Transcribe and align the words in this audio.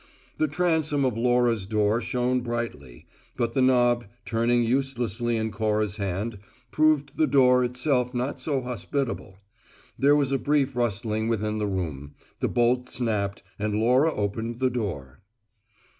The 0.39 0.47
transom 0.47 1.05
of 1.05 1.15
Laura's 1.15 1.67
door 1.67 2.01
shone 2.01 2.41
brightly; 2.41 3.05
but 3.37 3.53
the 3.53 3.61
knob, 3.61 4.05
turning 4.25 4.63
uselessly 4.63 5.37
in 5.37 5.51
Cora's 5.51 5.97
hand, 5.97 6.39
proved 6.71 7.17
the 7.17 7.27
door 7.27 7.63
itself 7.63 8.11
not 8.11 8.39
so 8.39 8.61
hospitable. 8.63 9.37
There 9.99 10.15
was 10.15 10.31
a 10.31 10.39
brief 10.39 10.75
rustling 10.75 11.27
within 11.27 11.59
the 11.59 11.67
room; 11.67 12.15
the 12.39 12.49
bolt 12.49 12.89
snapped, 12.89 13.43
and 13.59 13.75
Laura 13.75 14.11
opened 14.11 14.57
the 14.59 14.71
door. 14.71 15.21